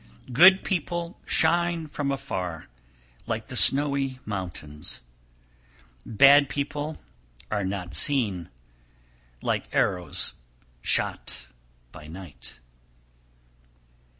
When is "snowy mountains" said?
3.55-5.01